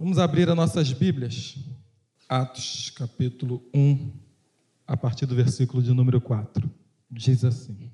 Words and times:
Vamos 0.00 0.20
abrir 0.20 0.48
as 0.48 0.54
nossas 0.54 0.92
Bíblias. 0.92 1.56
Atos, 2.28 2.88
capítulo 2.90 3.68
1, 3.74 4.12
a 4.86 4.96
partir 4.96 5.26
do 5.26 5.34
versículo 5.34 5.82
de 5.82 5.92
número 5.92 6.20
4. 6.20 6.70
Diz 7.10 7.44
assim: 7.44 7.90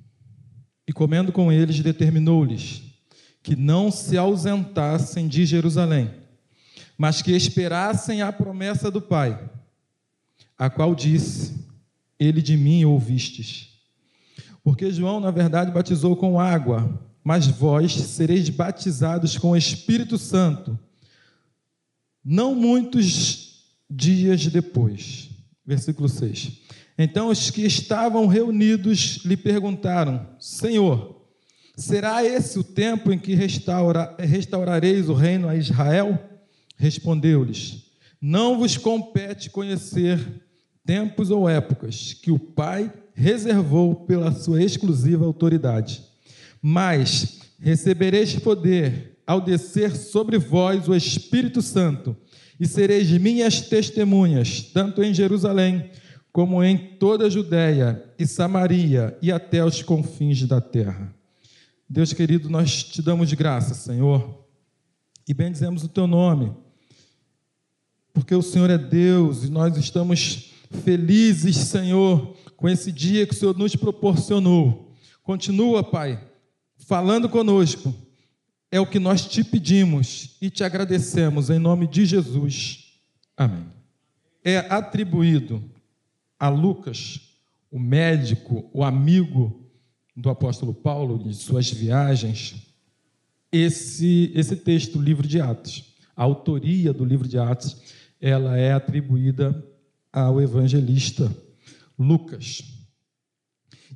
E 0.87 0.93
comendo 0.93 1.33
com 1.33 1.51
eles, 1.51 1.81
determinou-lhes 1.81 2.83
que 3.43 3.57
não 3.57 3.91
se 3.91 4.19
ausentassem 4.19 5.27
de 5.27 5.47
Jerusalém, 5.47 6.11
mas 6.99 7.23
que 7.23 7.33
esperassem 7.33 8.21
a 8.21 8.31
promessa 8.31 8.91
do 8.91 9.01
Pai, 9.01 9.43
a 10.59 10.69
qual 10.69 10.95
disse: 10.95 11.67
Ele 12.19 12.43
de 12.43 12.55
mim 12.55 12.85
ouvistes. 12.85 13.81
Porque 14.63 14.91
João, 14.91 15.21
na 15.21 15.31
verdade, 15.31 15.73
batizou 15.73 16.15
com 16.15 16.39
água, 16.39 17.01
mas 17.25 17.47
vós 17.47 17.95
sereis 17.95 18.51
batizados 18.51 19.39
com 19.39 19.53
o 19.53 19.57
Espírito 19.57 20.19
Santo 20.19 20.79
não 22.25 22.55
muitos 22.55 23.65
dias 23.91 24.47
depois. 24.47 25.31
Versículo 25.67 26.09
6. 26.09 26.53
Então 26.97 27.29
os 27.29 27.51
que 27.51 27.63
estavam 27.63 28.27
reunidos 28.27 29.21
lhe 29.25 29.37
perguntaram: 29.37 30.27
Senhor, 30.39 31.23
será 31.77 32.25
esse 32.25 32.59
o 32.59 32.65
tempo 32.65 33.13
em 33.13 33.19
que 33.19 33.35
restaura, 33.35 34.15
restaurareis 34.19 35.09
o 35.09 35.15
reino 35.15 35.49
a 35.49 35.57
Israel? 35.57 36.19
Respondeu-lhes: 36.77 37.91
Não 38.21 38.59
vos 38.59 38.77
compete 38.77 39.51
conhecer 39.51 40.19
tempos 40.85 41.31
ou 41.31 41.49
épocas 41.49 42.13
que 42.13 42.31
o 42.31 42.39
Pai 42.39 42.93
reservou 43.15 43.95
pela 43.95 44.33
sua 44.33 44.63
exclusiva 44.63 45.25
autoridade. 45.25 46.03
Mas 46.61 47.41
recebereis 47.61 48.39
poder 48.39 49.14
ao 49.27 49.41
descer 49.41 49.95
sobre 49.97 50.39
vós 50.39 50.89
o 50.89 50.95
Espírito 50.95 51.63
Santo, 51.63 52.17
e 52.59 52.67
sereis 52.67 53.11
minhas 53.11 53.63
testemunhas, 53.63 54.61
tanto 54.61 55.03
em 55.03 55.13
Jerusalém, 55.13 55.91
como 56.33 56.63
em 56.63 56.77
toda 56.77 57.27
a 57.27 57.31
Judéia 57.31 58.05
e 58.19 58.27
Samaria 58.27 59.17
e 59.23 59.31
até 59.31 59.65
os 59.65 59.83
confins 59.83 60.43
da 60.47 60.61
terra. 60.61 61.15
Deus 61.89 62.13
querido, 62.13 62.51
nós 62.51 62.83
te 62.83 63.03
damos 63.03 63.33
graça, 63.33 63.75
Senhor, 63.75 64.45
e 65.29 65.35
bendizemos 65.35 65.85
o 65.85 65.89
teu 65.89 66.07
nome, 66.07 66.53
porque 68.13 68.35
o 68.35 68.43
Senhor 68.43 68.71
é 68.71 68.79
Deus 68.79 69.45
e 69.45 69.51
nós 69.51 69.77
estamos 69.77 70.53
felizes, 70.83 71.57
Senhor, 71.57 72.37
com 72.57 72.69
esse 72.69 72.91
dia 72.91 73.27
que 73.27 73.35
o 73.35 73.37
Senhor 73.37 73.57
nos 73.57 73.77
proporcionou. 73.77 74.93
Continua, 75.23 75.83
Pai, 75.83 76.23
falando 76.77 77.29
conosco 77.29 77.95
é 78.75 78.81
o 78.81 78.87
que 78.87 78.99
nós 78.99 79.25
te 79.25 79.45
pedimos 79.45 80.37
e 80.43 80.51
te 80.51 80.65
agradecemos 80.65 81.49
em 81.49 81.61
nome 81.61 81.87
de 81.87 82.05
Jesus. 82.05 82.99
Amém. 83.37 83.67
É 84.43 84.59
atribuído 84.69 85.63
a 86.37 86.49
Lucas, 86.49 87.21
o 87.71 87.79
médico, 87.79 88.69
o 88.73 88.83
amigo 88.83 89.71
do 90.17 90.29
apóstolo 90.29 90.75
Paulo, 90.75 91.23
de 91.23 91.33
suas 91.35 91.71
viagens, 91.71 92.57
esse, 93.53 94.33
esse 94.35 94.57
texto, 94.57 94.99
o 94.99 95.03
livro 95.03 95.29
de 95.29 95.41
Atos. 95.41 95.95
A 96.17 96.25
autoria 96.25 96.93
do 96.93 97.05
livro 97.05 97.29
de 97.29 97.39
Atos, 97.39 97.77
ela 98.21 98.59
é 98.59 98.73
atribuída 98.73 99.65
ao 100.13 100.41
evangelista 100.41 101.33
Lucas. 101.97 102.74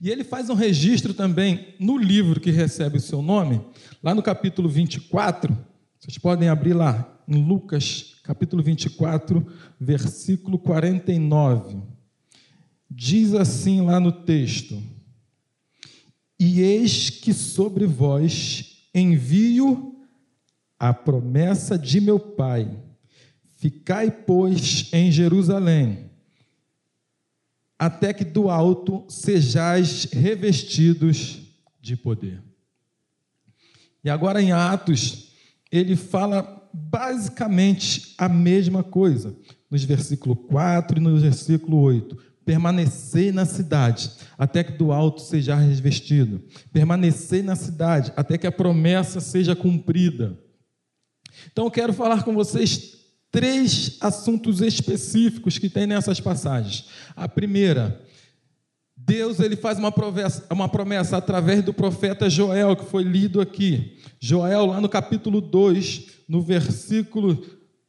E 0.00 0.10
ele 0.10 0.22
faz 0.22 0.48
um 0.48 0.54
registro 0.54 1.12
também 1.12 1.74
no 1.78 1.98
livro 1.98 2.40
que 2.40 2.50
recebe 2.50 2.98
o 2.98 3.00
seu 3.00 3.20
nome, 3.20 3.60
lá 4.02 4.14
no 4.14 4.22
capítulo 4.22 4.68
24. 4.68 5.56
Vocês 5.98 6.16
podem 6.18 6.48
abrir 6.48 6.72
lá, 6.72 7.20
em 7.26 7.44
Lucas, 7.44 8.14
capítulo 8.22 8.62
24, 8.62 9.44
versículo 9.78 10.58
49. 10.58 11.82
Diz 12.88 13.34
assim 13.34 13.80
lá 13.80 13.98
no 13.98 14.12
texto: 14.12 14.80
E 16.38 16.60
eis 16.60 17.10
que 17.10 17.34
sobre 17.34 17.84
vós 17.84 18.88
envio 18.94 19.96
a 20.78 20.94
promessa 20.94 21.76
de 21.76 22.00
meu 22.00 22.20
Pai. 22.20 22.70
Ficai, 23.56 24.12
pois, 24.12 24.88
em 24.92 25.10
Jerusalém 25.10 26.07
até 27.78 28.12
que 28.12 28.24
do 28.24 28.50
alto 28.50 29.04
sejais 29.08 30.04
revestidos 30.04 31.40
de 31.80 31.96
poder. 31.96 32.42
E 34.02 34.10
agora 34.10 34.42
em 34.42 34.52
Atos, 34.52 35.32
ele 35.70 35.94
fala 35.94 36.68
basicamente 36.72 38.14
a 38.18 38.28
mesma 38.28 38.82
coisa, 38.82 39.36
nos 39.70 39.84
versículo 39.84 40.34
4 40.34 40.98
e 40.98 41.00
no 41.00 41.16
versículo 41.16 41.78
8. 41.78 42.16
Permanecer 42.44 43.32
na 43.32 43.44
cidade, 43.44 44.10
até 44.36 44.64
que 44.64 44.72
do 44.72 44.90
alto 44.90 45.20
seja 45.20 45.54
revestido. 45.54 46.42
Permanecer 46.72 47.44
na 47.44 47.54
cidade, 47.54 48.12
até 48.16 48.38
que 48.38 48.46
a 48.46 48.52
promessa 48.52 49.20
seja 49.20 49.54
cumprida. 49.54 50.38
Então 51.52 51.66
eu 51.66 51.70
quero 51.70 51.92
falar 51.92 52.24
com 52.24 52.34
vocês 52.34 52.97
três 53.30 53.96
assuntos 54.00 54.60
específicos 54.60 55.58
que 55.58 55.68
tem 55.68 55.86
nessas 55.86 56.20
passagens. 56.20 56.86
A 57.14 57.28
primeira, 57.28 58.00
Deus 58.96 59.40
ele 59.40 59.56
faz 59.56 59.78
uma 59.78 59.92
promessa, 59.92 60.46
uma 60.50 60.68
promessa 60.68 61.16
através 61.16 61.62
do 61.62 61.72
profeta 61.72 62.28
Joel, 62.28 62.76
que 62.76 62.84
foi 62.84 63.02
lido 63.02 63.40
aqui. 63.40 63.96
Joel, 64.20 64.66
lá 64.66 64.80
no 64.80 64.88
capítulo 64.88 65.40
2, 65.40 66.06
no 66.28 66.42
versículo 66.42 67.44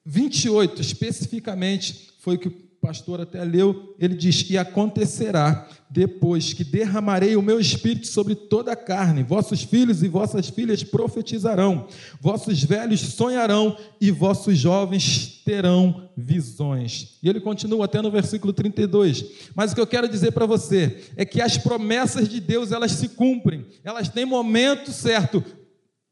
28, 0.05 0.81
especificamente, 0.81 2.09
foi 2.19 2.37
que 2.37 2.68
pastor 2.81 3.21
até 3.21 3.43
leu, 3.43 3.95
ele 3.99 4.15
diz: 4.15 4.49
E 4.49 4.57
acontecerá 4.57 5.67
depois 5.89 6.53
que 6.53 6.63
derramarei 6.63 7.35
o 7.35 7.41
meu 7.41 7.59
espírito 7.59 8.07
sobre 8.07 8.35
toda 8.35 8.71
a 8.71 8.75
carne, 8.75 9.23
vossos 9.23 9.63
filhos 9.63 10.03
e 10.03 10.07
vossas 10.07 10.47
filhas 10.47 10.83
profetizarão, 10.83 11.87
vossos 12.21 12.63
velhos 12.63 13.01
sonharão 13.01 13.75
e 13.99 14.11
vossos 14.11 14.57
jovens 14.57 15.41
terão 15.43 16.09
visões. 16.15 17.17
E 17.23 17.29
ele 17.29 17.39
continua 17.39 17.85
até 17.85 18.01
no 18.01 18.11
versículo 18.11 18.53
32. 18.53 19.25
Mas 19.55 19.71
o 19.71 19.75
que 19.75 19.81
eu 19.81 19.87
quero 19.87 20.07
dizer 20.07 20.31
para 20.31 20.45
você 20.45 21.01
é 21.17 21.25
que 21.25 21.41
as 21.41 21.57
promessas 21.57 22.29
de 22.29 22.39
Deus, 22.39 22.71
elas 22.71 22.91
se 22.91 23.09
cumprem, 23.09 23.65
elas 23.83 24.09
têm 24.09 24.25
momento 24.25 24.91
certo, 24.91 25.43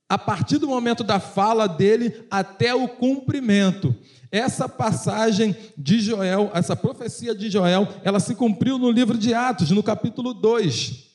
a 0.09 0.18
partir 0.18 0.57
do 0.57 0.68
momento 0.68 1.03
da 1.03 1.19
fala 1.19 1.68
dele 1.68 2.25
até 2.31 2.73
o 2.73 2.88
cumprimento. 2.88 3.95
Essa 4.31 4.68
passagem 4.68 5.56
de 5.78 6.00
Joel, 6.00 6.51
essa 6.53 6.75
profecia 6.75 7.34
de 7.34 7.50
Joel, 7.50 7.88
ela 8.03 8.19
se 8.19 8.35
cumpriu 8.35 8.78
no 8.78 8.91
livro 8.91 9.17
de 9.17 9.34
Atos, 9.34 9.72
no 9.72 9.84
capítulo 9.84 10.34
2, 10.34 11.06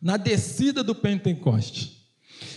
na 0.00 0.16
descida 0.16 0.82
do 0.82 0.94
Pentecoste. 0.94 1.99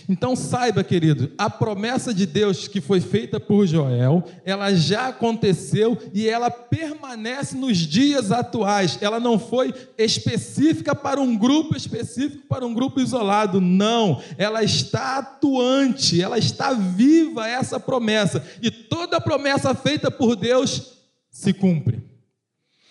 Então 0.08 0.36
saiba, 0.36 0.84
querido, 0.84 1.32
a 1.38 1.48
promessa 1.48 2.12
de 2.12 2.26
Deus 2.26 2.68
que 2.68 2.80
foi 2.80 3.00
feita 3.00 3.40
por 3.40 3.66
Joel, 3.66 4.24
ela 4.44 4.74
já 4.74 5.08
aconteceu 5.08 5.98
e 6.12 6.28
ela 6.28 6.50
permanece 6.50 7.56
nos 7.56 7.78
dias 7.78 8.30
atuais. 8.30 8.98
Ela 9.00 9.18
não 9.18 9.38
foi 9.38 9.72
específica 9.96 10.94
para 10.94 11.20
um 11.20 11.36
grupo 11.36 11.76
específico, 11.76 12.46
para 12.46 12.66
um 12.66 12.74
grupo 12.74 13.00
isolado, 13.00 13.60
não. 13.60 14.20
Ela 14.36 14.62
está 14.62 15.18
atuante, 15.18 16.20
ela 16.20 16.38
está 16.38 16.72
viva 16.72 17.48
essa 17.48 17.80
promessa. 17.80 18.44
E 18.60 18.70
toda 18.70 19.20
promessa 19.20 19.74
feita 19.74 20.10
por 20.10 20.36
Deus 20.36 20.98
se 21.30 21.52
cumpre. 21.52 22.03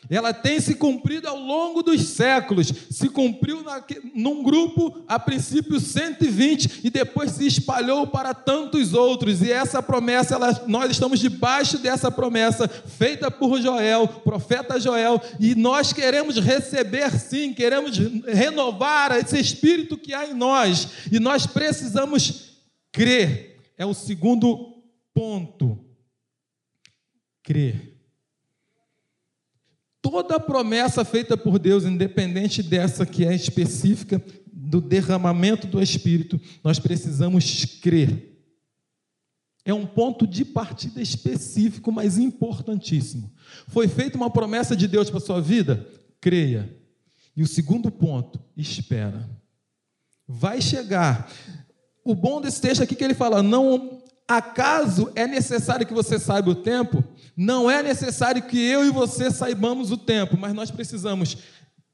Ela 0.10 0.34
tem 0.34 0.60
se 0.60 0.76
cumprido 0.76 1.28
ao 1.28 1.38
longo 1.38 1.82
dos 1.82 2.02
séculos. 2.10 2.72
Se 2.90 3.10
cumpriu 3.10 3.64
na, 3.64 3.84
num 4.14 4.44
grupo, 4.44 5.04
a 5.08 5.18
princípio 5.18 5.80
120, 5.80 6.82
e 6.84 6.90
depois 6.90 7.32
se 7.32 7.48
espalhou 7.48 8.08
para 8.08 8.34
tantos 8.34 8.94
outros. 8.94 9.42
E 9.42 9.52
essa 9.52 9.82
promessa, 9.82 10.36
ela, 10.36 10.64
nós 10.68 10.92
estamos 10.92 11.20
debaixo 11.20 11.78
dessa 11.78 12.12
promessa, 12.12 12.68
feita 12.68 13.32
por 13.32 13.62
Joel, 13.62 14.08
profeta 14.08 14.80
Joel, 14.80 15.22
e 15.40 15.56
nós 15.56 15.94
queremos 15.94 16.38
receber 16.38 17.12
sim, 17.12 17.54
queremos 17.54 17.98
renovar 18.28 19.12
esse 19.18 19.40
espírito 19.40 19.98
que 19.98 20.14
há 20.14 20.28
em 20.28 20.34
nós, 20.34 20.88
e 21.12 21.20
nós 21.20 21.46
precisamos 21.46 22.58
crer. 22.92 23.60
É 23.78 23.86
o 23.86 23.94
segundo 23.94 24.84
ponto. 25.14 25.80
Crer. 27.44 27.93
Toda 30.14 30.40
promessa 30.40 31.04
feita 31.04 31.36
por 31.36 31.58
Deus, 31.58 31.86
independente 31.86 32.62
dessa 32.62 33.04
que 33.04 33.26
é 33.26 33.34
específica 33.34 34.24
do 34.46 34.80
derramamento 34.80 35.66
do 35.66 35.82
Espírito, 35.82 36.40
nós 36.64 36.78
precisamos 36.78 37.66
crer. 37.82 38.32
É 39.66 39.74
um 39.74 39.88
ponto 39.88 40.28
de 40.28 40.46
partida 40.46 41.02
específico, 41.02 41.92
mas 41.92 42.20
importantíssimo. 42.20 43.34
Foi 43.68 43.88
feita 43.88 44.16
uma 44.16 44.30
promessa 44.30 44.76
de 44.76 44.88
Deus 44.88 45.10
para 45.10 45.18
a 45.18 45.26
sua 45.26 45.42
vida? 45.42 45.84
Creia. 46.22 46.78
E 47.36 47.42
o 47.42 47.48
segundo 47.48 47.90
ponto, 47.90 48.40
espera. 48.56 49.28
Vai 50.28 50.62
chegar. 50.62 51.28
O 52.06 52.14
bom 52.14 52.40
desse 52.40 52.62
texto 52.62 52.84
aqui 52.84 52.94
é 52.94 52.98
que 52.98 53.04
ele 53.04 53.16
fala: 53.16 53.42
não 53.42 54.03
Acaso 54.38 55.12
é 55.14 55.28
necessário 55.28 55.86
que 55.86 55.94
você 55.94 56.18
saiba 56.18 56.50
o 56.50 56.56
tempo? 56.56 57.04
Não 57.38 57.70
é 57.70 57.84
necessário 57.84 58.42
que 58.42 58.58
eu 58.58 58.84
e 58.84 58.90
você 58.90 59.30
saibamos 59.30 59.92
o 59.92 59.98
tempo, 59.98 60.36
mas 60.40 60.56
nós 60.56 60.72
precisamos 60.72 61.38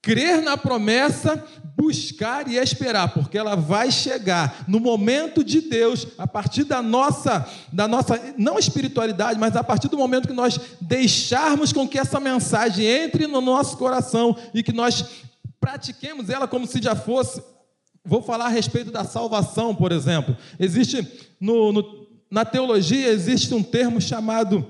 crer 0.02 0.42
na 0.42 0.56
promessa, 0.56 1.46
buscar 1.76 2.48
e 2.48 2.56
esperar, 2.56 3.14
porque 3.14 3.38
ela 3.38 3.56
vai 3.56 3.92
chegar 3.92 4.64
no 4.70 4.80
momento 4.80 5.44
de 5.44 5.60
Deus, 5.60 6.08
a 6.18 6.26
partir 6.26 6.64
da 6.64 6.82
nossa, 6.82 7.46
da 7.74 7.90
nossa 7.90 8.18
não 8.38 8.58
espiritualidade, 8.58 9.38
mas 9.38 9.58
a 9.58 9.64
partir 9.64 9.90
do 9.90 9.98
momento 9.98 10.30
que 10.30 10.34
nós 10.34 10.58
deixarmos 10.80 11.74
com 11.74 11.86
que 11.86 12.00
essa 12.00 12.22
mensagem 12.22 12.86
entre 12.86 13.28
no 13.28 13.42
nosso 13.42 13.76
coração 13.76 14.34
e 14.54 14.64
que 14.64 14.72
nós 14.72 15.04
pratiquemos 15.60 16.30
ela 16.30 16.48
como 16.48 16.66
se 16.66 16.82
já 16.82 16.96
fosse. 16.96 17.44
Vou 18.06 18.22
falar 18.22 18.46
a 18.46 18.50
respeito 18.50 18.92
da 18.92 19.04
salvação, 19.04 19.76
por 19.76 19.92
exemplo. 19.92 20.38
Existe 20.58 21.06
no, 21.38 21.74
no 21.74 21.99
na 22.30 22.46
teologia 22.46 23.08
existe 23.08 23.54
um 23.54 23.64
termo 23.64 24.00
chamado 24.00 24.68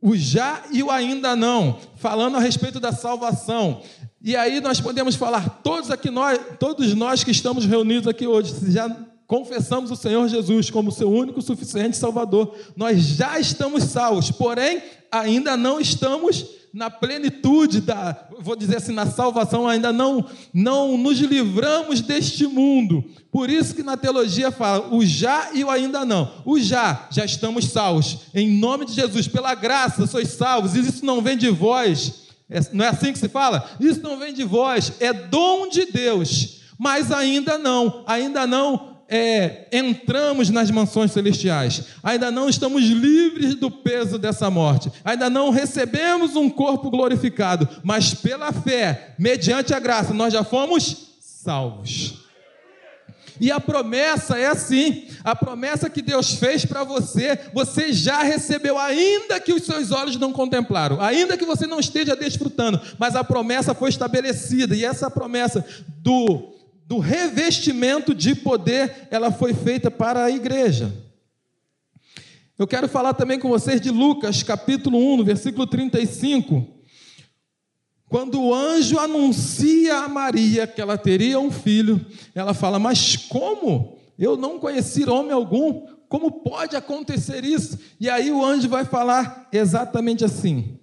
o 0.00 0.16
já 0.16 0.64
e 0.72 0.82
o 0.82 0.90
ainda 0.90 1.36
não, 1.36 1.78
falando 1.96 2.36
a 2.36 2.40
respeito 2.40 2.80
da 2.80 2.90
salvação. 2.90 3.82
E 4.20 4.34
aí 4.34 4.60
nós 4.60 4.80
podemos 4.80 5.14
falar, 5.14 5.60
todos 5.62 5.90
aqui 5.90 6.10
nós, 6.10 6.40
todos 6.58 6.92
nós 6.94 7.22
que 7.22 7.30
estamos 7.30 7.64
reunidos 7.64 8.08
aqui 8.08 8.26
hoje, 8.26 8.52
já 8.72 8.88
confessamos 9.28 9.90
o 9.90 9.96
Senhor 9.96 10.28
Jesus 10.28 10.70
como 10.70 10.90
seu 10.90 11.10
único 11.10 11.40
suficiente 11.40 11.96
Salvador, 11.96 12.54
nós 12.76 13.00
já 13.00 13.38
estamos 13.38 13.84
salvos, 13.84 14.30
porém 14.30 14.82
ainda 15.10 15.56
não 15.56 15.80
estamos 15.80 16.44
na 16.72 16.88
plenitude 16.88 17.82
da, 17.82 18.28
vou 18.38 18.56
dizer 18.56 18.78
assim, 18.78 18.92
na 18.92 19.06
salvação, 19.06 19.68
ainda 19.68 19.92
não, 19.92 20.24
não 20.54 20.96
nos 20.96 21.18
livramos 21.18 22.00
deste 22.00 22.46
mundo. 22.46 23.04
Por 23.30 23.50
isso 23.50 23.74
que 23.74 23.82
na 23.82 23.96
teologia 23.96 24.50
fala 24.50 24.94
o 24.94 25.04
já 25.04 25.50
e 25.52 25.62
o 25.62 25.70
ainda 25.70 26.04
não. 26.04 26.32
O 26.44 26.58
já, 26.58 27.08
já 27.10 27.24
estamos 27.24 27.66
salvos. 27.66 28.20
Em 28.34 28.50
nome 28.58 28.86
de 28.86 28.94
Jesus, 28.94 29.28
pela 29.28 29.54
graça 29.54 30.06
sois 30.06 30.28
salvos. 30.28 30.74
E 30.74 30.80
isso 30.80 31.04
não 31.04 31.20
vem 31.20 31.36
de 31.36 31.50
vós. 31.50 32.22
É, 32.48 32.60
não 32.72 32.84
é 32.84 32.88
assim 32.88 33.12
que 33.12 33.18
se 33.18 33.28
fala? 33.28 33.70
Isso 33.78 34.00
não 34.02 34.18
vem 34.18 34.32
de 34.32 34.44
vós, 34.44 34.92
é 35.00 35.12
dom 35.12 35.68
de 35.68 35.86
Deus. 35.86 36.60
Mas 36.78 37.12
ainda 37.12 37.58
não, 37.58 38.02
ainda 38.06 38.46
não 38.46 38.91
é, 39.14 39.66
entramos 39.70 40.48
nas 40.48 40.70
mansões 40.70 41.12
celestiais, 41.12 41.82
ainda 42.02 42.30
não 42.30 42.48
estamos 42.48 42.82
livres 42.82 43.54
do 43.54 43.70
peso 43.70 44.16
dessa 44.18 44.48
morte, 44.48 44.90
ainda 45.04 45.28
não 45.28 45.50
recebemos 45.50 46.34
um 46.34 46.48
corpo 46.48 46.90
glorificado, 46.90 47.68
mas 47.84 48.14
pela 48.14 48.50
fé, 48.52 49.14
mediante 49.18 49.74
a 49.74 49.78
graça, 49.78 50.14
nós 50.14 50.32
já 50.32 50.42
fomos 50.42 51.08
salvos. 51.20 52.22
E 53.38 53.50
a 53.50 53.60
promessa 53.60 54.38
é 54.38 54.46
assim: 54.46 55.08
a 55.22 55.36
promessa 55.36 55.90
que 55.90 56.00
Deus 56.00 56.34
fez 56.34 56.64
para 56.64 56.82
você, 56.82 57.38
você 57.52 57.92
já 57.92 58.22
recebeu, 58.22 58.78
ainda 58.78 59.38
que 59.40 59.52
os 59.52 59.64
seus 59.64 59.90
olhos 59.90 60.16
não 60.16 60.32
contemplaram, 60.32 60.98
ainda 61.02 61.36
que 61.36 61.44
você 61.44 61.66
não 61.66 61.80
esteja 61.80 62.16
desfrutando, 62.16 62.80
mas 62.98 63.14
a 63.14 63.22
promessa 63.22 63.74
foi 63.74 63.90
estabelecida, 63.90 64.74
e 64.74 64.86
essa 64.86 65.10
promessa 65.10 65.62
do 66.02 66.61
do 66.86 66.98
revestimento 66.98 68.14
de 68.14 68.34
poder, 68.34 69.08
ela 69.10 69.30
foi 69.30 69.54
feita 69.54 69.90
para 69.90 70.24
a 70.24 70.30
igreja. 70.30 70.92
Eu 72.58 72.66
quero 72.66 72.88
falar 72.88 73.14
também 73.14 73.38
com 73.38 73.48
vocês 73.48 73.80
de 73.80 73.90
Lucas, 73.90 74.42
capítulo 74.42 74.98
1, 75.14 75.16
no 75.16 75.24
versículo 75.24 75.66
35. 75.66 76.66
Quando 78.08 78.40
o 78.40 78.54
anjo 78.54 78.98
anuncia 78.98 80.00
a 80.00 80.08
Maria 80.08 80.66
que 80.66 80.80
ela 80.80 80.98
teria 80.98 81.40
um 81.40 81.50
filho, 81.50 82.04
ela 82.34 82.52
fala: 82.52 82.78
Mas 82.78 83.16
como? 83.16 83.98
Eu 84.18 84.36
não 84.36 84.58
conheci 84.58 85.08
homem 85.08 85.32
algum, 85.32 85.86
como 86.08 86.30
pode 86.30 86.76
acontecer 86.76 87.42
isso? 87.42 87.78
E 87.98 88.10
aí 88.10 88.30
o 88.30 88.44
anjo 88.44 88.68
vai 88.68 88.84
falar 88.84 89.48
exatamente 89.50 90.26
assim: 90.26 90.78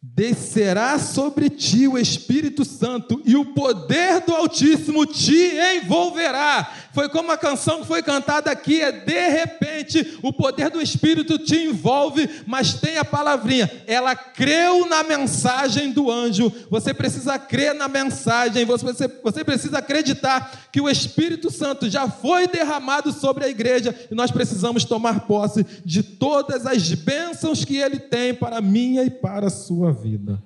descerá 0.00 0.98
sobre 0.98 1.50
ti 1.50 1.88
o 1.88 1.98
Espírito 1.98 2.64
Santo 2.64 3.20
e 3.24 3.36
o 3.36 3.46
poder 3.46 4.20
do 4.20 4.34
Altíssimo 4.34 5.04
te 5.04 5.56
envolverá. 5.76 6.87
Foi 6.98 7.08
como 7.08 7.30
a 7.30 7.38
canção 7.38 7.82
que 7.82 7.86
foi 7.86 8.02
cantada 8.02 8.50
aqui, 8.50 8.80
é 8.80 8.90
de 8.90 9.28
repente 9.28 10.18
o 10.20 10.32
poder 10.32 10.68
do 10.68 10.82
Espírito 10.82 11.38
te 11.38 11.54
envolve, 11.54 12.28
mas 12.44 12.74
tem 12.74 12.98
a 12.98 13.04
palavrinha. 13.04 13.70
Ela 13.86 14.16
creu 14.16 14.84
na 14.84 15.04
mensagem 15.04 15.92
do 15.92 16.10
anjo. 16.10 16.52
Você 16.68 16.92
precisa 16.92 17.38
crer 17.38 17.72
na 17.72 17.86
mensagem, 17.86 18.64
você, 18.64 19.06
você 19.22 19.44
precisa 19.44 19.78
acreditar 19.78 20.68
que 20.72 20.80
o 20.80 20.90
Espírito 20.90 21.52
Santo 21.52 21.88
já 21.88 22.10
foi 22.10 22.48
derramado 22.48 23.12
sobre 23.12 23.44
a 23.44 23.48
igreja 23.48 23.94
e 24.10 24.14
nós 24.16 24.32
precisamos 24.32 24.82
tomar 24.82 25.20
posse 25.20 25.64
de 25.84 26.02
todas 26.02 26.66
as 26.66 26.92
bênçãos 26.94 27.64
que 27.64 27.76
ele 27.76 28.00
tem 28.00 28.34
para 28.34 28.58
a 28.58 28.60
minha 28.60 29.04
e 29.04 29.10
para 29.10 29.46
a 29.46 29.50
sua 29.50 29.92
vida. 29.92 30.42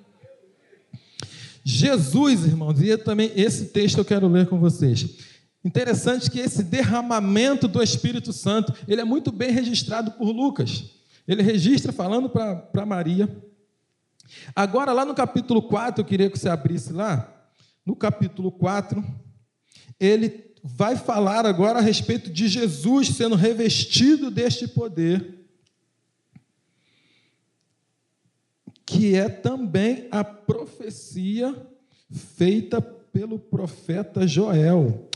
Jesus, 1.65 2.45
irmãos, 2.45 2.79
e 2.79 2.95
também 2.95 3.31
esse 3.35 3.65
texto 3.65 3.97
eu 3.97 4.05
quero 4.05 4.27
ler 4.27 4.45
com 4.45 4.59
vocês. 4.59 5.32
Interessante 5.63 6.29
que 6.29 6.39
esse 6.39 6.61
derramamento 6.61 7.67
do 7.67 7.81
Espírito 7.81 8.33
Santo, 8.33 8.73
ele 8.87 8.99
é 8.99 9.05
muito 9.05 9.31
bem 9.31 9.51
registrado 9.51 10.11
por 10.11 10.29
Lucas. 10.29 10.83
Ele 11.27 11.41
registra 11.41 11.93
falando 11.93 12.29
para 12.29 12.85
Maria. 12.85 13.29
Agora, 14.55 14.91
lá 14.91 15.05
no 15.05 15.13
capítulo 15.13 15.61
4, 15.61 16.01
eu 16.01 16.05
queria 16.05 16.29
que 16.29 16.37
você 16.37 16.49
abrisse 16.49 16.91
lá. 16.91 17.29
No 17.85 17.95
capítulo 17.95 18.51
4, 18.51 19.03
ele 19.99 20.53
vai 20.63 20.95
falar 20.95 21.45
agora 21.45 21.79
a 21.79 21.81
respeito 21.81 22.29
de 22.29 22.47
Jesus 22.47 23.09
sendo 23.09 23.35
revestido 23.35 24.31
deste 24.31 24.67
poder, 24.67 25.45
que 28.85 29.15
é 29.15 29.29
também 29.29 30.07
a 30.11 30.23
profecia 30.23 31.55
feita 32.09 32.81
pelo 32.81 33.39
profeta 33.39 34.27
Joel. 34.27 35.09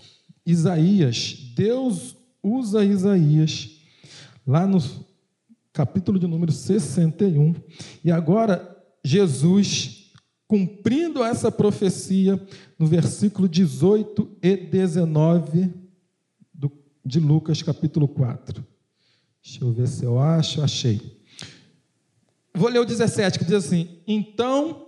Isaías, 0.48 1.52
Deus 1.54 2.16
usa 2.42 2.86
Isaías 2.86 3.82
lá 4.46 4.66
no 4.66 4.80
capítulo 5.74 6.18
de 6.18 6.26
número 6.26 6.54
61. 6.54 7.54
E 8.02 8.10
agora 8.10 8.78
Jesus, 9.04 10.14
cumprindo 10.48 11.22
essa 11.22 11.52
profecia, 11.52 12.42
no 12.80 12.88
versículo 12.88 13.50
18 13.50 14.38
e 14.42 14.56
19 14.56 15.70
do, 16.54 16.72
de 17.06 17.20
Lucas, 17.20 17.62
capítulo 17.62 18.08
4. 18.08 18.66
Deixa 19.44 19.66
eu 19.66 19.74
ver 19.74 19.88
se 19.90 20.06
eu 20.06 20.18
acho, 20.18 20.62
achei. 20.62 21.20
Vou 22.56 22.70
ler 22.70 22.80
o 22.80 22.86
17, 22.86 23.38
que 23.38 23.46
diz 23.46 23.54
assim: 23.54 24.00
Então 24.08 24.88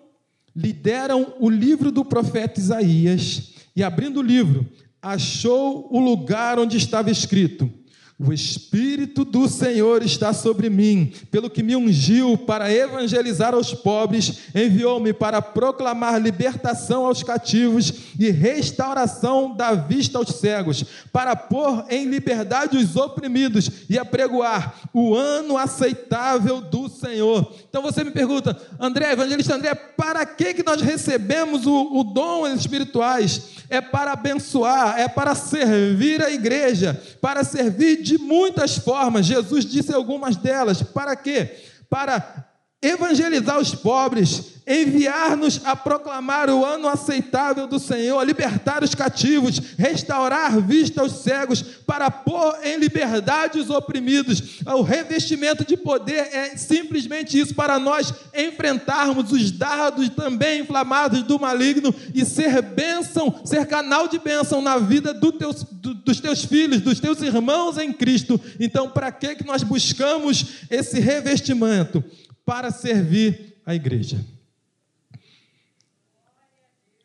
lhe 0.56 0.72
deram 0.72 1.36
o 1.38 1.50
livro 1.50 1.92
do 1.92 2.06
profeta 2.06 2.62
Isaías, 2.62 3.56
e 3.76 3.84
abrindo 3.84 4.22
o 4.22 4.24
livro, 4.24 4.66
achou 5.02 5.88
o 5.92 6.00
lugar 6.00 6.60
onde 6.60 6.78
estava 6.78 7.10
escrito: 7.10 7.72
o 8.20 8.34
Espírito 8.34 9.24
do 9.24 9.48
Senhor 9.48 10.04
está 10.04 10.34
sobre 10.34 10.70
mim, 10.70 11.14
pelo 11.32 11.50
que 11.50 11.64
me 11.64 11.74
ungiu 11.74 12.38
para 12.38 12.70
evangelizar 12.70 13.54
aos 13.54 13.74
pobres, 13.74 14.40
enviou-me 14.54 15.14
para 15.14 15.42
proclamar 15.42 16.22
libertação 16.22 17.06
aos 17.06 17.24
cativos 17.24 17.94
e 18.20 18.30
restauração 18.30 19.56
da 19.56 19.74
vista 19.74 20.18
aos 20.18 20.36
cegos, 20.36 20.84
para 21.14 21.34
pôr 21.34 21.86
em 21.90 22.10
liberdade 22.10 22.76
os 22.76 22.98
oprimidos 22.98 23.72
e 23.90 23.98
apregoar 23.98 24.76
o 24.94 25.16
ano 25.16 25.58
aceitável 25.58 26.60
do 26.60 26.90
Senhor. 26.90 27.54
Então 27.70 27.82
você 27.82 28.04
me 28.04 28.12
pergunta, 28.12 28.60
André, 28.78 29.14
evangelista 29.14 29.56
André, 29.56 29.74
para 29.74 30.26
que, 30.26 30.56
que 30.56 30.64
nós 30.64 30.82
recebemos 30.82 31.66
o, 31.66 32.00
o 32.00 32.04
dom 32.04 32.46
espirituais? 32.48 33.60
É 33.70 33.80
para 33.80 34.14
abençoar, 34.14 35.00
é 35.00 35.08
para 35.08 35.36
servir 35.36 36.22
a 36.22 36.32
igreja, 36.32 37.00
para 37.22 37.44
servir 37.44 38.02
de 38.02 38.09
muitas 38.18 38.78
formas. 38.78 39.26
Jesus 39.26 39.66
disse 39.66 39.94
algumas 39.94 40.36
delas. 40.36 40.82
Para 40.82 41.16
quê? 41.16 41.58
Para 41.90 42.48
evangelizar 42.82 43.60
os 43.60 43.76
pobres, 43.76 44.59
enviar-nos 44.70 45.60
a 45.66 45.76
proclamar 45.76 46.50
o 46.50 46.64
ano 46.64 46.88
aceitável 46.88 47.66
do 47.66 47.80
Senhor, 47.80 48.24
libertar 48.24 48.84
os 48.84 48.94
cativos, 48.94 49.60
restaurar 49.78 50.62
vista 50.62 51.02
aos 51.02 51.24
cegos, 51.24 51.62
para 51.86 52.12
pôr 52.12 52.60
em 52.64 52.78
liberdade 52.78 53.60
os 53.60 53.72
oprimidos. 53.72 54.60
O 54.66 54.84
revestimento 54.84 55.66
de 55.66 55.76
poder 55.76 56.30
é 56.32 56.56
simplesmente 56.56 57.40
isso, 57.40 57.56
para 57.56 57.80
nós 57.80 58.14
enfrentarmos 58.34 59.32
os 59.32 59.50
dardos 59.50 60.08
também 60.10 60.62
inflamados 60.62 61.24
do 61.24 61.40
maligno 61.40 61.94
e 62.14 62.24
ser 62.24 62.62
bênção, 62.62 63.42
ser 63.44 63.66
canal 63.66 64.08
de 64.08 64.20
bênção 64.20 64.62
na 64.62 64.78
vida 64.78 65.14
do 65.14 65.32
teus, 65.32 65.64
do, 65.64 65.96
dos 65.96 66.20
teus 66.20 66.46
filhos, 66.46 66.82
dos 66.82 67.00
teus 67.00 67.22
irmãos 67.22 67.78
em 67.80 67.92
Cristo. 67.92 68.40
Então, 68.60 68.90
para 68.90 69.12
que, 69.12 69.36
que 69.36 69.46
nós 69.46 69.64
buscamos 69.64 70.46
esse 70.70 71.00
revestimento? 71.00 72.04
para 72.50 72.72
servir 72.72 73.62
a 73.64 73.76
igreja. 73.76 74.18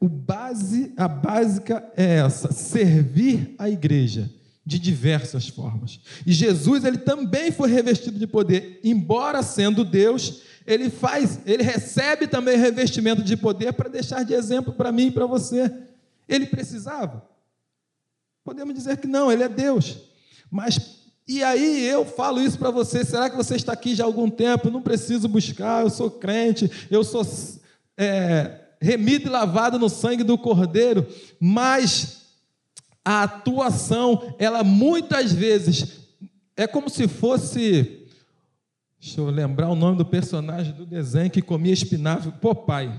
O 0.05 0.09
base, 0.09 0.93
a 0.99 1.09
básica 1.09 1.83
é 1.97 2.17
essa: 2.17 2.53
servir 2.53 3.55
a 3.59 3.71
igreja. 3.71 4.31
de 4.67 4.79
diversas 4.79 5.47
formas. 5.47 6.01
E 6.27 6.33
Jesus, 6.33 6.85
ele 6.85 6.97
também 6.97 7.53
foi 7.53 7.71
revestido 7.71 8.19
de 8.19 8.27
poder, 8.27 8.81
embora 8.83 9.43
sendo 9.43 9.85
Deus, 9.85 10.41
ele 10.67 10.89
faz, 10.89 11.39
ele 11.45 11.63
recebe 11.63 12.27
também 12.27 12.57
revestimento 12.57 13.23
de 13.23 13.37
poder 13.37 13.75
para 13.75 13.91
deixar 13.91 14.25
de 14.25 14.33
exemplo 14.33 14.73
para 14.73 14.91
mim 14.91 15.09
e 15.09 15.11
para 15.11 15.27
você. 15.27 15.71
Ele 16.27 16.47
precisava? 16.47 17.29
Podemos 18.43 18.75
dizer 18.75 18.97
que 18.97 19.07
não, 19.07 19.31
ele 19.31 19.43
é 19.43 19.49
Deus. 19.51 19.99
Mas 20.51 21.03
e 21.29 21.43
aí 21.43 21.87
eu 21.87 22.07
falo 22.07 22.41
isso 22.41 22.59
para 22.59 22.71
você, 22.71 23.05
será 23.05 23.29
que 23.29 23.37
você 23.37 23.57
está 23.57 23.73
aqui 23.73 23.95
já 23.95 24.05
há 24.05 24.07
algum 24.07 24.31
tempo? 24.31 24.71
Não 24.71 24.81
preciso 24.81 25.29
buscar, 25.29 25.83
eu 25.83 25.91
sou 25.91 26.11
crente, 26.11 26.71
eu 26.91 27.05
sou 27.05 27.23
é, 27.99 28.64
remido 28.81 29.27
e 29.27 29.31
lavado 29.31 29.79
no 29.79 29.89
sangue 29.89 30.23
do 30.23 30.39
Cordeiro, 30.39 31.07
mas 31.41 32.23
a 33.05 33.25
atuação, 33.25 34.35
ela 34.39 34.65
muitas 34.65 35.33
vezes 35.33 36.05
é 36.57 36.67
como 36.67 36.89
se 36.89 37.09
fosse, 37.09 38.07
deixa 39.01 39.21
eu 39.21 39.29
lembrar 39.29 39.69
o 39.69 39.75
nome 39.75 39.99
do 39.99 40.05
personagem 40.05 40.73
do 40.73 40.87
desenho 40.87 41.31
que 41.31 41.43
comia 41.43 41.73
espinafre, 41.73 42.33
Popeye. 42.41 42.93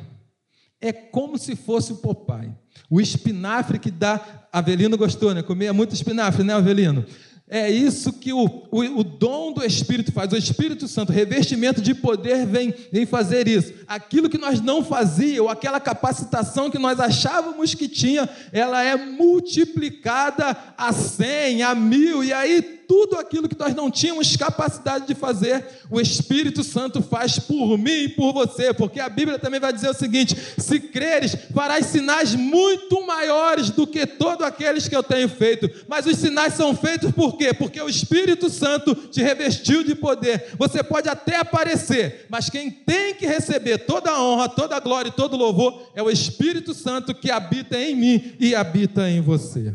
É 0.79 0.91
como 0.91 1.37
se 1.37 1.55
fosse 1.55 1.93
o 1.93 1.97
Popeye. 1.97 2.53
O 2.89 2.99
espinafre 2.99 3.79
que 3.79 3.89
dá. 3.89 4.47
Avelino 4.51 4.97
gostou, 4.97 5.33
né? 5.33 5.41
Comia 5.41 5.73
muito 5.73 5.95
espinafre, 5.95 6.43
né, 6.43 6.53
Avelino? 6.53 7.05
É 7.47 7.69
isso 7.69 8.11
que 8.11 8.33
o, 8.33 8.43
o, 8.71 8.79
o, 8.99 9.03
dom 9.03 9.53
do 9.53 9.63
Espírito 9.63 10.11
faz, 10.11 10.33
o 10.33 10.37
Espírito 10.37 10.87
Santo, 10.87 11.11
revestimento 11.11 11.79
de 11.79 11.93
poder 11.93 12.43
vem, 12.43 12.73
vem 12.91 13.05
fazer 13.05 13.47
isso. 13.47 13.71
Aquilo 13.87 14.27
que 14.27 14.37
nós 14.37 14.59
não 14.59 14.83
fazíamos, 14.83 15.51
aquela 15.51 15.79
capacitação 15.79 16.71
que 16.71 16.79
nós 16.79 16.99
achávamos 16.99 17.75
que 17.75 17.87
tinha, 17.87 18.27
ela 18.51 18.83
é 18.83 18.95
multiplicada 18.95 20.57
a 20.75 20.91
cem, 20.91 21.61
a 21.61 21.75
mil, 21.75 22.23
e 22.23 22.33
aí 22.33 22.74
tudo 22.87 23.17
aquilo 23.17 23.49
que 23.49 23.57
nós 23.57 23.75
não 23.75 23.89
tínhamos 23.91 24.35
capacidade 24.35 25.07
de 25.07 25.15
fazer, 25.15 25.65
o 25.89 25.99
Espírito 25.99 26.63
Santo 26.63 27.01
faz 27.01 27.39
por 27.39 27.77
mim 27.77 28.03
e 28.03 28.09
por 28.09 28.33
você, 28.33 28.73
porque 28.73 28.99
a 28.99 29.09
Bíblia 29.09 29.39
também 29.39 29.59
vai 29.59 29.71
dizer 29.71 29.89
o 29.89 29.93
seguinte: 29.93 30.35
se 30.57 30.79
creres, 30.79 31.35
farás 31.53 31.87
sinais 31.87 32.35
muito 32.35 33.05
maiores 33.05 33.69
do 33.69 33.85
que 33.85 34.05
todos 34.05 34.45
aqueles 34.45 34.87
que 34.87 34.95
eu 34.95 35.03
tenho 35.03 35.29
feito. 35.29 35.69
Mas 35.87 36.05
os 36.05 36.17
sinais 36.17 36.53
são 36.53 36.75
feitos 36.75 37.11
por 37.11 37.37
quê? 37.37 37.53
Porque 37.53 37.81
o 37.81 37.89
Espírito 37.89 38.49
Santo 38.49 38.95
te 38.95 39.21
revestiu 39.21 39.83
de 39.83 39.95
poder. 39.95 40.53
Você 40.57 40.83
pode 40.83 41.09
até 41.09 41.37
aparecer, 41.37 42.25
mas 42.29 42.49
quem 42.49 42.69
tem 42.69 43.15
que 43.15 43.25
receber 43.25 43.79
toda 43.79 44.11
a 44.11 44.21
honra, 44.21 44.49
toda 44.49 44.75
a 44.75 44.79
glória 44.79 45.09
e 45.09 45.13
todo 45.13 45.33
o 45.33 45.37
louvor 45.37 45.91
é 45.95 46.01
o 46.01 46.09
Espírito 46.09 46.73
Santo 46.73 47.13
que 47.13 47.31
habita 47.31 47.77
em 47.77 47.95
mim 47.95 48.33
e 48.39 48.55
habita 48.55 49.09
em 49.09 49.21
você 49.21 49.73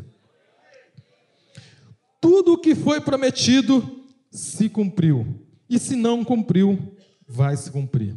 tudo 2.21 2.53
o 2.53 2.59
que 2.59 2.75
foi 2.75 3.01
prometido 3.01 4.05
se 4.31 4.69
cumpriu. 4.69 5.27
E 5.69 5.79
se 5.79 5.97
não 5.97 6.25
cumpriu, 6.25 6.97
vai 7.27 7.57
se 7.57 7.71
cumprir. 7.71 8.17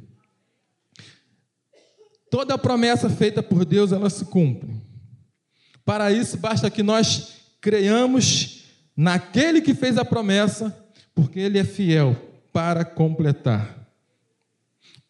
Toda 2.29 2.57
promessa 2.57 3.09
feita 3.09 3.43
por 3.43 3.63
Deus, 3.63 3.91
ela 3.91 4.09
se 4.09 4.25
cumpre. 4.25 4.73
Para 5.85 6.11
isso, 6.11 6.37
basta 6.37 6.69
que 6.69 6.81
nós 6.81 7.33
creiamos 7.61 8.63
naquele 8.95 9.61
que 9.61 9.73
fez 9.73 9.97
a 9.97 10.05
promessa, 10.05 10.75
porque 11.13 11.39
ele 11.39 11.59
é 11.59 11.63
fiel 11.63 12.15
para 12.51 12.83
completar. 12.83 13.87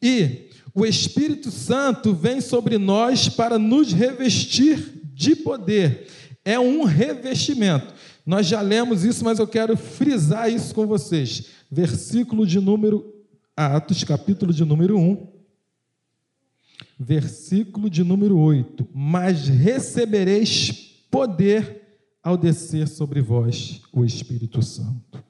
E 0.01 0.49
o 0.73 0.85
Espírito 0.85 1.49
Santo 1.49 2.13
vem 2.13 2.41
sobre 2.41 2.77
nós 2.77 3.29
para 3.29 3.57
nos 3.57 3.93
revestir 3.93 5.01
de 5.13 5.35
poder. 5.35 6.07
É 6.43 6.59
um 6.59 6.83
revestimento. 6.83 7.93
Nós 8.25 8.47
já 8.47 8.61
lemos 8.61 9.03
isso, 9.03 9.23
mas 9.23 9.37
eu 9.39 9.47
quero 9.47 9.75
frisar 9.75 10.49
isso 10.49 10.73
com 10.73 10.87
vocês. 10.87 11.47
Versículo 11.69 12.47
de 12.47 12.59
número 12.59 13.13
Atos, 13.55 14.03
capítulo 14.03 14.53
de 14.53 14.63
número 14.63 14.97
1, 14.97 15.27
versículo 16.97 17.89
de 17.89 18.03
número 18.03 18.37
8. 18.37 18.87
Mas 18.93 19.47
recebereis 19.47 20.71
poder 21.11 21.81
ao 22.23 22.37
descer 22.37 22.87
sobre 22.87 23.21
vós 23.21 23.81
o 23.91 24.05
Espírito 24.05 24.61
Santo. 24.61 25.21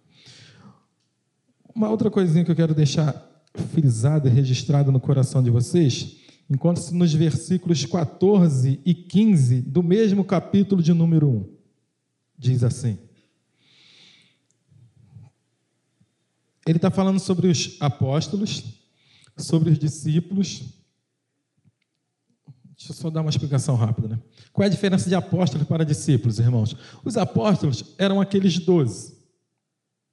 Uma 1.76 1.90
outra 1.90 2.12
coisinha 2.12 2.46
que 2.46 2.52
eu 2.52 2.56
quero 2.56 2.76
deixar 2.76 3.32
frisada 3.72 4.30
e 4.30 4.32
registrada 4.32 4.92
no 4.92 5.00
coração 5.00 5.42
de 5.42 5.50
vocês, 5.50 6.18
encontra-se 6.48 6.94
nos 6.94 7.12
versículos 7.12 7.84
14 7.86 8.80
e 8.86 8.94
15 8.94 9.62
do 9.62 9.82
mesmo 9.82 10.24
capítulo 10.24 10.82
de 10.82 10.94
número 10.94 11.28
1 11.28 11.63
diz 12.38 12.64
assim. 12.64 12.98
Ele 16.66 16.78
está 16.78 16.90
falando 16.90 17.20
sobre 17.20 17.48
os 17.48 17.78
apóstolos, 17.80 18.64
sobre 19.38 19.70
os 19.70 19.80
discípulos. 19.80 20.64
Deixa 22.78 22.92
eu 22.92 22.96
só 22.96 23.10
dar 23.10 23.22
uma 23.22 23.30
explicação 23.30 23.76
rápida. 23.76 24.08
Né? 24.10 24.20
Qual 24.52 24.64
é 24.64 24.68
a 24.68 24.72
diferença 24.72 25.10
de 25.10 25.16
apóstolos 25.16 25.68
para 25.68 25.86
discípulos, 25.86 26.40
irmãos? 26.40 26.76
Os 27.04 27.18
apóstolos 27.18 27.96
eram 27.98 28.22
aqueles 28.22 28.58
doze. 28.60 29.18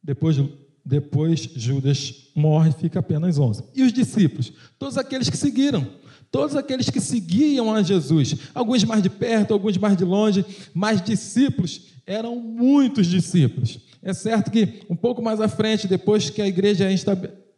Depois, 0.02 0.36
depois 0.84 1.49
Judas 1.54 2.30
morre 2.34 2.72
fica 2.72 3.00
apenas 3.00 3.38
onze. 3.38 3.62
E 3.75 3.82
os 3.82 3.92
discípulos? 3.92 4.52
Todos 4.78 4.96
aqueles 4.96 5.28
que 5.28 5.37
seguiram. 5.37 5.87
Todos 6.30 6.54
aqueles 6.54 6.88
que 6.88 7.00
seguiam 7.00 7.75
a 7.75 7.82
Jesus, 7.82 8.37
alguns 8.54 8.84
mais 8.84 9.02
de 9.02 9.10
perto, 9.10 9.52
alguns 9.52 9.76
mais 9.76 9.96
de 9.96 10.04
longe, 10.04 10.44
mas 10.72 11.02
discípulos 11.02 11.88
eram 12.06 12.37
muitos 12.37 13.08
discípulos. 13.08 13.80
É 14.02 14.14
certo 14.14 14.50
que 14.50 14.82
um 14.88 14.96
pouco 14.96 15.20
mais 15.20 15.40
à 15.40 15.49
frente, 15.49 15.88
depois 15.88 16.30
que 16.30 16.40
a 16.40 16.46
igreja 16.46 16.84
é, 16.84 16.94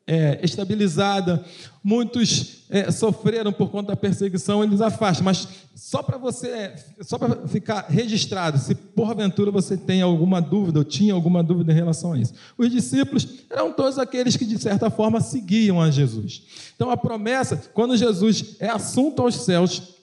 é 0.07 0.41
estabilizada, 0.43 1.45
muitos 1.83 2.65
é, 2.69 2.91
sofreram 2.91 3.53
por 3.53 3.71
conta 3.71 3.89
da 3.89 3.97
perseguição, 3.97 4.63
eles 4.63 4.81
afastam. 4.81 5.25
Mas 5.25 5.47
só 5.75 6.03
para 6.03 6.19
você, 6.19 6.75
só 7.01 7.19
para 7.19 7.47
ficar 7.49 7.87
registrado, 7.89 8.59
se 8.59 8.75
porventura 8.75 9.51
você 9.51 9.77
tem 9.77 10.03
alguma 10.03 10.41
dúvida 10.41 10.79
ou 10.79 10.85
tinha 10.85 11.15
alguma 11.15 11.43
dúvida 11.43 11.73
em 11.73 11.75
relação 11.75 12.13
a 12.13 12.19
isso, 12.19 12.35
os 12.59 12.71
discípulos 12.71 13.29
eram 13.51 13.73
todos 13.73 13.99
aqueles 13.99 14.37
que 14.37 14.45
de 14.45 14.59
certa 14.59 14.91
forma 14.91 15.21
seguiam 15.21 15.81
a 15.81 15.91
Jesus. 15.91 16.43
Então 16.75 16.91
a 16.91 16.97
promessa, 16.97 17.57
quando 17.73 17.97
Jesus 17.97 18.57
é 18.59 18.69
assunto 18.69 19.23
aos 19.23 19.37
céus, 19.37 19.95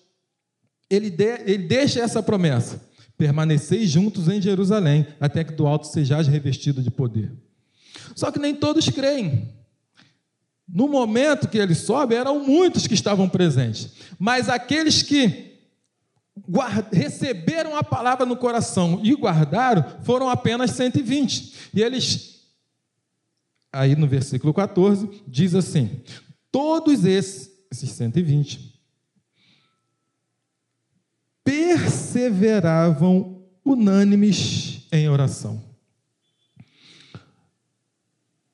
ele, 0.89 1.09
de, 1.09 1.41
ele 1.45 1.67
deixa 1.67 1.99
essa 1.99 2.23
promessa 2.23 2.89
permaneceis 3.17 3.89
juntos 3.89 4.29
em 4.29 4.41
Jerusalém, 4.41 5.05
até 5.19 5.43
que 5.43 5.51
do 5.51 5.67
alto 5.67 5.87
sejais 5.87 6.25
revestido 6.25 6.81
de 6.81 6.89
poder. 6.89 7.29
Só 8.15 8.31
que 8.31 8.39
nem 8.39 8.55
todos 8.55 8.87
creem. 8.87 9.58
No 10.71 10.87
momento 10.87 11.49
que 11.49 11.57
ele 11.57 11.73
sobe, 11.73 12.13
eram 12.13 12.43
muitos 12.43 12.85
que 12.85 12.93
estavam 12.93 13.27
presentes, 13.27 13.89
mas 14.19 14.49
aqueles 14.49 15.01
que 15.01 15.49
receberam 16.91 17.75
a 17.75 17.83
palavra 17.83 18.25
no 18.25 18.37
coração 18.37 19.01
e 19.03 19.15
guardaram 19.15 19.83
foram 20.03 20.29
apenas 20.29 20.71
120. 20.71 21.71
E 21.73 21.81
eles, 21.81 22.45
aí 23.73 23.95
no 23.95 24.07
versículo 24.07 24.53
14, 24.53 25.23
diz 25.27 25.55
assim: 25.55 26.01
todos 26.51 27.03
esses, 27.03 27.49
esses 27.71 27.89
120, 27.91 28.79
perseveravam 31.43 33.43
unânimes 33.65 34.87
em 34.91 35.09
oração. 35.09 35.68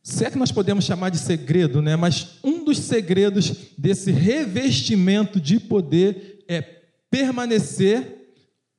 Se 0.08 0.24
é 0.24 0.30
que 0.30 0.38
nós 0.38 0.52
podemos 0.52 0.86
chamar 0.86 1.10
de 1.10 1.18
segredo, 1.18 1.82
né? 1.82 1.96
Mas 1.96 2.38
um 2.44 2.64
dos 2.64 2.78
segredos 2.78 3.52
desse 3.76 4.12
revestimento 4.12 5.42
de 5.42 5.60
poder 5.60 6.46
é 6.48 6.62
permanecer 7.10 8.30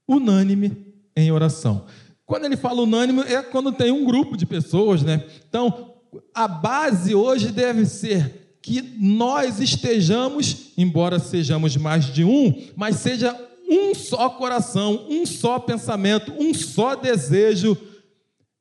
unânime 0.07 0.95
em 1.17 1.33
oração. 1.33 1.85
Quando 2.25 2.45
ele 2.45 2.57
fala 2.57 2.83
unânime, 2.83 3.23
é 3.23 3.43
quando 3.43 3.73
tem 3.73 3.91
um 3.91 4.05
grupo 4.05 4.37
de 4.37 4.47
pessoas, 4.47 5.03
né? 5.03 5.25
Então, 5.49 5.95
a 6.33 6.47
base 6.47 7.13
hoje 7.13 7.51
deve 7.51 7.87
ser 7.87 8.59
que 8.63 8.81
nós 8.97 9.59
estejamos, 9.59 10.69
embora 10.79 11.19
sejamos 11.19 11.77
mais 11.77 12.05
de 12.05 12.23
um, 12.23 12.55
mas 12.77 12.97
seja 12.97 13.37
um 13.69 13.93
só 13.97 14.29
coração, 14.31 15.05
um 15.11 15.27
só 15.27 15.59
pensamento, 15.59 16.33
um 16.39 16.55
só 16.55 16.95
desejo. 16.95 17.77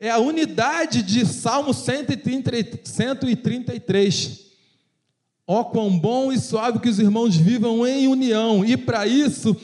É 0.06 0.12
a 0.12 0.20
unidade 0.20 1.02
de 1.02 1.26
Salmo 1.26 1.74
133. 1.74 4.46
Ó, 5.48 5.62
oh, 5.62 5.66
quão 5.66 5.98
bom 5.98 6.32
e 6.32 6.38
suave 6.38 6.78
que 6.78 6.88
os 6.88 7.00
irmãos 7.00 7.36
vivam 7.36 7.88
em 7.88 8.08
união, 8.08 8.64
e 8.64 8.78
para 8.78 9.08
isso, 9.08 9.58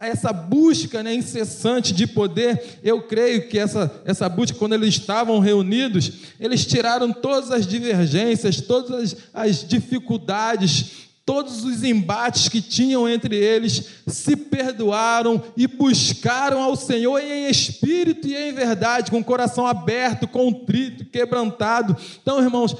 essa 0.00 0.32
busca 0.32 1.02
né, 1.02 1.14
incessante 1.14 1.92
de 1.92 2.06
poder, 2.06 2.78
eu 2.82 3.02
creio 3.02 3.48
que 3.48 3.58
essa, 3.58 4.00
essa 4.06 4.30
busca, 4.30 4.56
quando 4.56 4.72
eles 4.72 4.94
estavam 4.94 5.40
reunidos, 5.40 6.10
eles 6.40 6.64
tiraram 6.64 7.12
todas 7.12 7.50
as 7.50 7.66
divergências, 7.66 8.62
todas 8.62 9.12
as, 9.12 9.16
as 9.34 9.68
dificuldades, 9.68 11.05
todos 11.26 11.64
os 11.64 11.82
embates 11.82 12.48
que 12.48 12.62
tinham 12.62 13.08
entre 13.08 13.34
eles, 13.34 13.84
se 14.06 14.36
perdoaram 14.36 15.42
e 15.56 15.66
buscaram 15.66 16.62
ao 16.62 16.76
Senhor 16.76 17.18
em 17.18 17.50
espírito 17.50 18.28
e 18.28 18.36
em 18.36 18.52
verdade, 18.52 19.10
com 19.10 19.18
o 19.18 19.24
coração 19.24 19.66
aberto, 19.66 20.28
contrito, 20.28 21.04
quebrantado. 21.04 21.96
Então, 22.22 22.40
irmãos, 22.40 22.76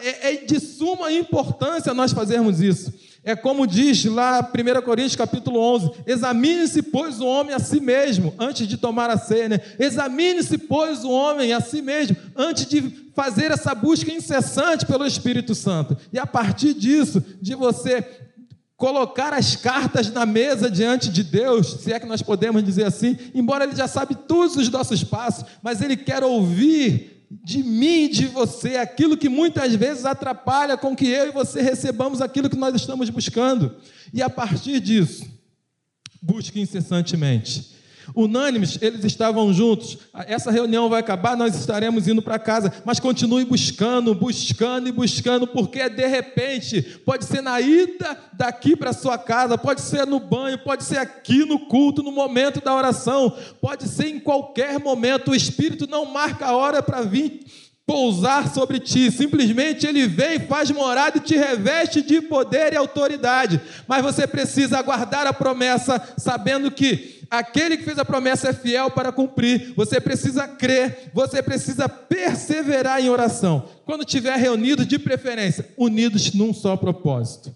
é, 0.00 0.32
é 0.32 0.36
de 0.36 0.58
suma 0.58 1.12
importância 1.12 1.92
nós 1.92 2.12
fazermos 2.12 2.62
isso. 2.62 2.94
É 3.24 3.36
como 3.36 3.68
diz 3.68 4.04
lá 4.04 4.40
1 4.40 4.82
Coríntios 4.82 5.14
capítulo 5.14 5.60
11: 5.60 5.92
examine-se, 6.06 6.82
pois, 6.82 7.20
o 7.20 7.26
homem 7.26 7.54
a 7.54 7.60
si 7.60 7.80
mesmo, 7.80 8.34
antes 8.38 8.66
de 8.66 8.76
tomar 8.76 9.10
a 9.10 9.16
ceia. 9.16 9.48
Né? 9.48 9.60
Examine-se, 9.78 10.58
pois, 10.58 11.04
o 11.04 11.10
homem 11.10 11.52
a 11.52 11.60
si 11.60 11.80
mesmo, 11.80 12.16
antes 12.36 12.66
de 12.66 12.82
fazer 13.14 13.52
essa 13.52 13.74
busca 13.74 14.12
incessante 14.12 14.84
pelo 14.84 15.06
Espírito 15.06 15.54
Santo. 15.54 15.96
E 16.12 16.18
a 16.18 16.26
partir 16.26 16.74
disso, 16.74 17.22
de 17.40 17.54
você 17.54 18.04
colocar 18.76 19.32
as 19.32 19.54
cartas 19.54 20.10
na 20.10 20.26
mesa 20.26 20.68
diante 20.68 21.08
de 21.08 21.22
Deus, 21.22 21.78
se 21.80 21.92
é 21.92 22.00
que 22.00 22.06
nós 22.06 22.20
podemos 22.20 22.64
dizer 22.64 22.84
assim, 22.84 23.16
embora 23.32 23.62
Ele 23.62 23.76
já 23.76 23.86
sabe 23.86 24.16
todos 24.16 24.56
os 24.56 24.68
nossos 24.68 25.04
passos, 25.04 25.44
mas 25.62 25.80
Ele 25.80 25.96
quer 25.96 26.24
ouvir 26.24 27.21
de 27.44 27.62
mim, 27.62 28.08
de 28.08 28.26
você, 28.26 28.76
aquilo 28.76 29.16
que 29.16 29.28
muitas 29.28 29.74
vezes 29.74 30.04
atrapalha 30.04 30.76
com 30.76 30.94
que 30.94 31.06
eu 31.06 31.28
e 31.28 31.32
você 31.32 31.62
recebamos 31.62 32.20
aquilo 32.20 32.50
que 32.50 32.56
nós 32.56 32.74
estamos 32.74 33.08
buscando. 33.08 33.76
E 34.12 34.20
a 34.20 34.28
partir 34.28 34.80
disso, 34.80 35.24
busque 36.20 36.60
incessantemente. 36.60 37.71
Unânimes, 38.14 38.78
eles 38.80 39.04
estavam 39.04 39.52
juntos. 39.52 39.98
Essa 40.26 40.50
reunião 40.50 40.88
vai 40.88 41.00
acabar, 41.00 41.36
nós 41.36 41.54
estaremos 41.54 42.08
indo 42.08 42.22
para 42.22 42.38
casa, 42.38 42.72
mas 42.84 43.00
continue 43.00 43.44
buscando, 43.44 44.14
buscando 44.14 44.88
e 44.88 44.92
buscando, 44.92 45.46
porque 45.46 45.88
de 45.88 46.06
repente, 46.06 46.82
pode 47.04 47.24
ser 47.24 47.42
na 47.42 47.60
ida 47.60 48.16
daqui 48.32 48.76
para 48.76 48.92
sua 48.92 49.18
casa, 49.18 49.56
pode 49.58 49.80
ser 49.80 50.06
no 50.06 50.20
banho, 50.20 50.58
pode 50.58 50.84
ser 50.84 50.98
aqui 50.98 51.44
no 51.44 51.60
culto, 51.66 52.02
no 52.02 52.12
momento 52.12 52.60
da 52.60 52.74
oração, 52.74 53.36
pode 53.60 53.88
ser 53.88 54.08
em 54.08 54.20
qualquer 54.20 54.78
momento. 54.78 55.30
O 55.30 55.34
Espírito 55.34 55.86
não 55.86 56.04
marca 56.04 56.46
a 56.46 56.56
hora 56.56 56.82
para 56.82 57.02
vir 57.02 57.40
pousar 57.86 58.52
sobre 58.52 58.78
ti, 58.78 59.10
simplesmente 59.10 59.86
ele 59.86 60.06
vem, 60.06 60.40
faz 60.40 60.70
morada 60.70 61.18
e 61.18 61.20
te 61.20 61.36
reveste 61.36 62.00
de 62.00 62.20
poder 62.20 62.72
e 62.72 62.76
autoridade. 62.76 63.60
Mas 63.88 64.02
você 64.02 64.26
precisa 64.26 64.78
aguardar 64.78 65.26
a 65.26 65.32
promessa, 65.32 66.00
sabendo 66.16 66.70
que 66.70 67.22
aquele 67.28 67.76
que 67.76 67.84
fez 67.84 67.98
a 67.98 68.04
promessa 68.04 68.50
é 68.50 68.52
fiel 68.52 68.90
para 68.90 69.10
cumprir. 69.10 69.74
Você 69.76 70.00
precisa 70.00 70.46
crer, 70.46 71.10
você 71.12 71.42
precisa 71.42 71.88
perseverar 71.88 73.00
em 73.00 73.10
oração. 73.10 73.68
Quando 73.84 74.04
estiver 74.04 74.36
reunido, 74.36 74.86
de 74.86 74.98
preferência, 74.98 75.68
unidos 75.76 76.32
num 76.34 76.54
só 76.54 76.76
propósito. 76.76 77.54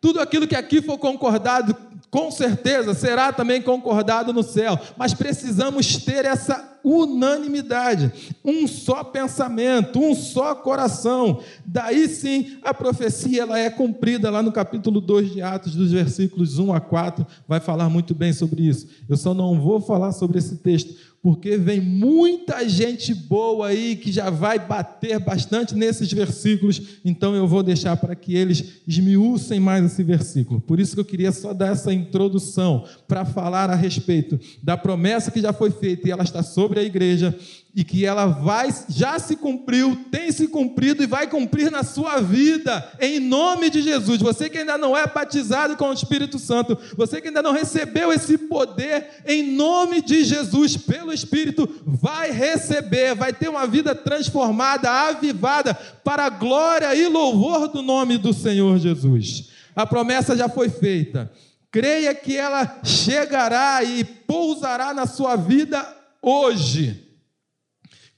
Tudo 0.00 0.20
aquilo 0.20 0.46
que 0.46 0.56
aqui 0.56 0.80
for 0.80 0.98
concordado, 0.98 1.76
com 2.10 2.30
certeza 2.30 2.94
será 2.94 3.32
também 3.32 3.60
concordado 3.60 4.32
no 4.32 4.42
céu, 4.42 4.78
mas 4.96 5.14
precisamos 5.14 5.96
ter 5.98 6.24
essa 6.24 6.69
unanimidade, 6.84 8.34
um 8.44 8.66
só 8.66 9.04
pensamento, 9.04 10.00
um 10.00 10.14
só 10.14 10.54
coração. 10.54 11.40
Daí 11.64 12.08
sim 12.08 12.58
a 12.62 12.72
profecia 12.74 13.42
ela 13.42 13.58
é 13.58 13.70
cumprida 13.70 14.30
lá 14.30 14.42
no 14.42 14.52
capítulo 14.52 15.00
2 15.00 15.32
de 15.32 15.42
Atos, 15.42 15.74
dos 15.74 15.92
versículos 15.92 16.58
1 16.58 16.72
a 16.72 16.80
4, 16.80 17.26
vai 17.46 17.60
falar 17.60 17.88
muito 17.88 18.14
bem 18.14 18.32
sobre 18.32 18.62
isso. 18.62 18.88
Eu 19.08 19.16
só 19.16 19.34
não 19.34 19.60
vou 19.60 19.80
falar 19.80 20.12
sobre 20.12 20.38
esse 20.38 20.56
texto, 20.56 20.94
porque 21.22 21.58
vem 21.58 21.80
muita 21.80 22.66
gente 22.66 23.12
boa 23.12 23.68
aí 23.68 23.94
que 23.96 24.10
já 24.10 24.30
vai 24.30 24.58
bater 24.58 25.18
bastante 25.18 25.74
nesses 25.74 26.10
versículos, 26.10 27.00
então 27.04 27.34
eu 27.34 27.46
vou 27.46 27.62
deixar 27.62 27.94
para 27.96 28.14
que 28.14 28.34
eles 28.34 28.80
esmiuçem 28.88 29.60
mais 29.60 29.84
esse 29.84 30.02
versículo. 30.02 30.60
Por 30.60 30.80
isso 30.80 30.94
que 30.94 31.00
eu 31.00 31.04
queria 31.04 31.30
só 31.30 31.52
dar 31.52 31.72
essa 31.72 31.92
introdução 31.92 32.84
para 33.06 33.24
falar 33.24 33.68
a 33.68 33.74
respeito 33.74 34.40
da 34.62 34.78
promessa 34.78 35.30
que 35.30 35.42
já 35.42 35.52
foi 35.52 35.70
feita 35.70 36.08
e 36.08 36.10
ela 36.10 36.24
está 36.24 36.42
sobre 36.42 36.80
a 36.80 36.82
igreja 36.82 37.36
e 37.74 37.84
que 37.84 38.04
ela 38.04 38.26
vai, 38.26 38.68
já 38.88 39.18
se 39.18 39.36
cumpriu, 39.36 39.96
tem 40.10 40.32
se 40.32 40.48
cumprido 40.48 41.02
e 41.02 41.06
vai 41.06 41.28
cumprir 41.28 41.70
na 41.70 41.84
sua 41.84 42.20
vida, 42.20 42.90
em 43.00 43.20
nome 43.20 43.70
de 43.70 43.80
Jesus. 43.80 44.20
Você 44.20 44.50
que 44.50 44.58
ainda 44.58 44.76
não 44.76 44.96
é 44.96 45.06
batizado 45.06 45.76
com 45.76 45.88
o 45.88 45.92
Espírito 45.92 46.38
Santo, 46.38 46.76
você 46.96 47.20
que 47.20 47.28
ainda 47.28 47.42
não 47.42 47.52
recebeu 47.52 48.12
esse 48.12 48.36
poder, 48.36 49.22
em 49.24 49.54
nome 49.54 50.02
de 50.02 50.24
Jesus, 50.24 50.76
pelo 50.76 51.12
Espírito, 51.12 51.68
vai 51.84 52.32
receber, 52.32 53.14
vai 53.14 53.32
ter 53.32 53.48
uma 53.48 53.66
vida 53.66 53.94
transformada, 53.94 54.90
avivada, 54.90 55.72
para 55.72 56.24
a 56.24 56.30
glória 56.30 56.92
e 56.94 57.06
louvor 57.06 57.68
do 57.68 57.82
nome 57.82 58.18
do 58.18 58.32
Senhor 58.32 58.78
Jesus. 58.78 59.48
A 59.76 59.86
promessa 59.86 60.36
já 60.36 60.48
foi 60.48 60.68
feita. 60.68 61.30
Creia 61.70 62.12
que 62.12 62.36
ela 62.36 62.80
chegará 62.82 63.84
e 63.84 64.02
pousará 64.02 64.92
na 64.92 65.06
sua 65.06 65.36
vida 65.36 65.86
hoje. 66.20 67.09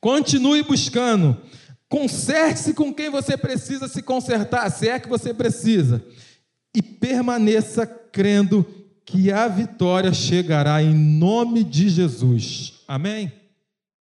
Continue 0.03 0.65
buscando. 0.65 1.41
Conserte-se 1.88 2.75
com 2.75 2.93
quem 2.93 3.09
você 3.09 3.37
precisa 3.37 3.87
se 3.87 4.03
consertar, 4.03 4.69
se 4.69 4.88
é 4.88 4.99
que 4.99 5.09
você 5.09 5.33
precisa. 5.33 6.05
E 6.75 6.83
permaneça 6.83 7.87
crendo 7.87 8.67
que 9.05 9.31
a 9.31 9.47
vitória 9.47 10.12
chegará 10.12 10.83
em 10.83 10.93
nome 10.93 11.62
de 11.62 11.88
Jesus. 11.88 12.81
Amém? 12.88 13.33